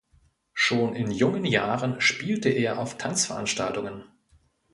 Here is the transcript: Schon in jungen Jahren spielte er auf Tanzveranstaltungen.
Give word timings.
Schon 0.53 0.95
in 0.95 1.11
jungen 1.11 1.45
Jahren 1.45 2.01
spielte 2.01 2.49
er 2.49 2.79
auf 2.79 2.97
Tanzveranstaltungen. 2.97 4.03